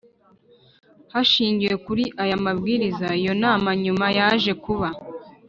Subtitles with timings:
[1.13, 4.87] Hashingiwe kuri aya mabwiriza iyo nama nyuma yaje kuba